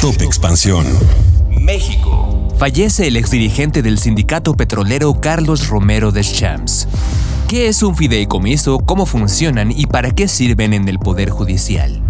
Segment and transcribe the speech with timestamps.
[0.00, 0.86] Top Expansión.
[1.48, 2.48] México.
[2.58, 6.86] Fallece el exdirigente del sindicato petrolero Carlos Romero Deschamps.
[7.48, 12.02] ¿Qué es un fideicomiso, cómo funcionan y para qué sirven en el Poder Judicial?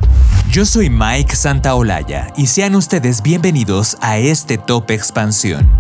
[0.51, 5.71] Yo soy Mike Santaolalla y sean ustedes bienvenidos a este Top Expansión.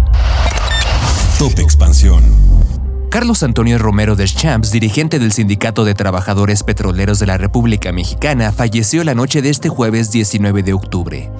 [1.39, 2.25] Top Expansión.
[3.11, 9.03] Carlos Antonio Romero Deschamps, dirigente del Sindicato de Trabajadores Petroleros de la República Mexicana, falleció
[9.05, 11.31] la noche de este jueves 19 de octubre.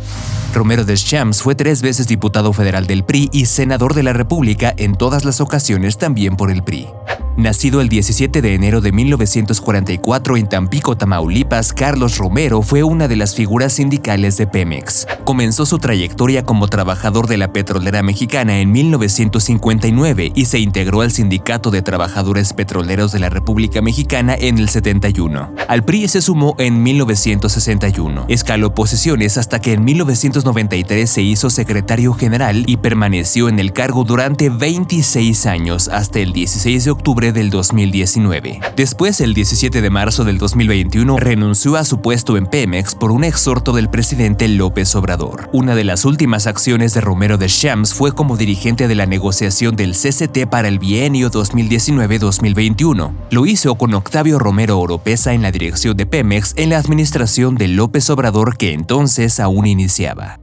[0.57, 4.95] Romero Deschamps fue tres veces diputado federal del PRI y senador de la República en
[4.95, 6.89] todas las ocasiones también por el PRI.
[7.37, 13.17] Nacido el 17 de enero de 1944 en Tampico, Tamaulipas, Carlos Romero fue una de
[13.17, 15.07] las figuras sindicales de Pemex.
[15.25, 21.11] Comenzó su trayectoria como trabajador de la petrolera mexicana en 1959 y se integró al
[21.11, 25.51] Sindicato de Trabajadores Petroleros de la República Mexicana en el 71.
[25.69, 28.25] Al PRI se sumó en 1961.
[28.29, 34.05] Escaló posiciones hasta que en 1993 se hizo secretario general y permaneció en el cargo
[34.05, 38.61] durante 26 años hasta el 16 de octubre del 2019.
[38.77, 43.25] Después, el 17 de marzo del 2021, renunció a su puesto en Pemex por un
[43.25, 45.49] exhorto del presidente López Obrador.
[45.53, 49.77] Una de las últimas acciones de Romero de Shams fue como dirigente de la negociación
[49.77, 53.13] del CCT para el bienio 2019-2021.
[53.31, 57.69] Lo hizo con Octavio Romero Oropesa en la dirección de Pemex en la administración de
[57.69, 60.41] López Obrador que entonces aún iniciaba.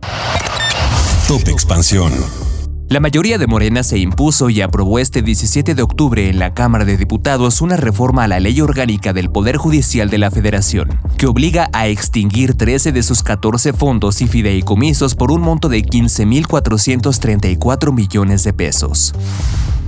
[1.28, 2.14] Top Expansión.
[2.94, 6.86] La mayoría de Morena se impuso y aprobó este 17 de octubre en la Cámara
[6.86, 11.26] de Diputados una reforma a la ley orgánica del Poder Judicial de la Federación, que
[11.26, 17.92] obliga a extinguir 13 de sus 14 fondos y fideicomisos por un monto de 15.434
[17.92, 19.16] millones de pesos.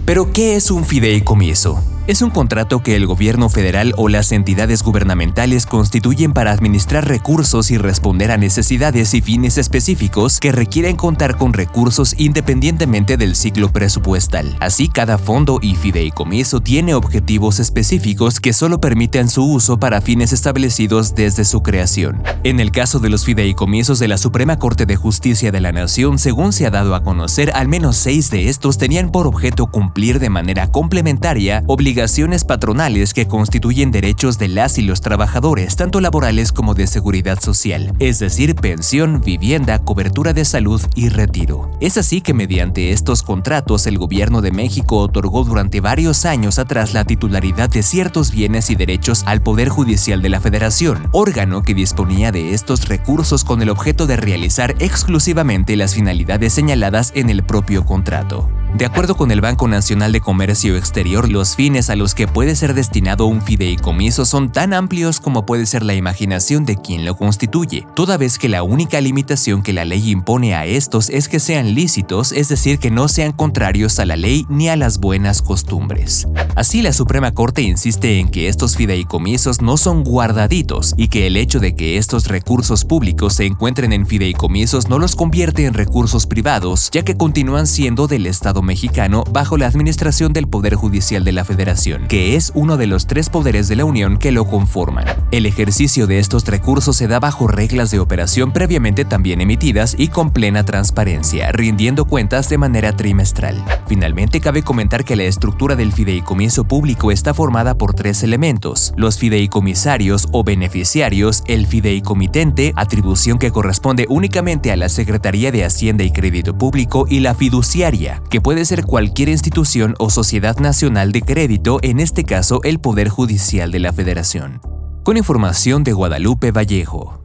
[0.06, 1.80] Pero, ¿qué es un fideicomiso?
[2.08, 7.72] Es un contrato que el gobierno federal o las entidades gubernamentales constituyen para administrar recursos
[7.72, 13.70] y responder a necesidades y fines específicos que requieren contar con recursos independientemente del ciclo
[13.70, 14.56] presupuestal.
[14.60, 20.32] Así, cada fondo y fideicomiso tiene objetivos específicos que solo permiten su uso para fines
[20.32, 22.22] establecidos desde su creación.
[22.44, 26.20] En el caso de los fideicomisos de la Suprema Corte de Justicia de la Nación,
[26.20, 30.20] según se ha dado a conocer, al menos seis de estos tenían por objeto cumplir
[30.20, 36.02] de manera complementaria obligaciones obligaciones patronales que constituyen derechos de las y los trabajadores, tanto
[36.02, 41.72] laborales como de seguridad social, es decir, pensión, vivienda, cobertura de salud y retiro.
[41.80, 46.94] Es así que mediante estos contratos el gobierno de México otorgó durante varios años atrás
[46.94, 51.74] la titularidad de ciertos bienes y derechos al Poder Judicial de la Federación, órgano que
[51.74, 57.42] disponía de estos recursos con el objeto de realizar exclusivamente las finalidades señaladas en el
[57.46, 58.50] propio contrato.
[58.76, 62.58] De acuerdo con el Banco Nacional de Comercio Exterior, los fines a los que puede
[62.58, 67.16] ser destinado un fideicomiso son tan amplios como puede ser la imaginación de quien lo
[67.16, 71.40] constituye, toda vez que la única limitación que la ley impone a estos es que
[71.40, 75.42] sean lícitos, es decir, que no sean contrarios a la ley ni a las buenas
[75.42, 76.28] costumbres.
[76.58, 81.38] Así, la Suprema Corte insiste en que estos fideicomisos no son guardaditos y que el
[81.38, 86.28] hecho de que estos recursos públicos se encuentren en fideicomisos no los convierte en recursos
[86.28, 91.32] privados, ya que continúan siendo del Estado mexicano bajo la administración del Poder Judicial de
[91.32, 95.06] la Federación, que es uno de los tres poderes de la Unión que lo conforman.
[95.32, 100.10] El ejercicio de estos recursos se da bajo reglas de operación previamente también emitidas y
[100.10, 103.64] con plena transparencia, rindiendo cuentas de manera trimestral.
[103.88, 109.18] Finalmente, cabe comentar que la estructura del fideicomiso público está formada por tres elementos, los
[109.18, 116.12] fideicomisarios o beneficiarios, el fideicomitente, atribución que corresponde únicamente a la Secretaría de Hacienda y
[116.12, 121.80] Crédito Público, y la fiduciaria, que puede ser cualquier institución o sociedad nacional de crédito,
[121.82, 124.62] en este caso el Poder Judicial de la Federación.
[125.04, 127.20] Con información de Guadalupe Vallejo.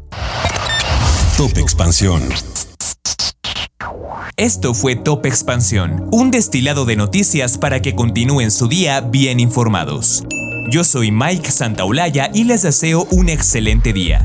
[1.37, 2.23] Top Expansión.
[4.39, 10.25] Esto fue Top Expansión, un destilado de noticias para que continúen su día bien informados.
[10.71, 14.25] Yo soy Mike Santaolalla y les deseo un excelente día.